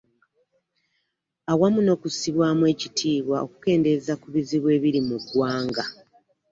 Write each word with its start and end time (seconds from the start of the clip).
Awamu 1.51 1.79
n'okussibwamu 1.83 2.63
ekitiibwa 2.73 3.37
okukendeeza 3.45 4.13
ku 4.21 4.27
bizibu 4.35 4.67
ebiri 4.77 4.99
mu 5.07 5.17
ggwanga. 5.23 5.83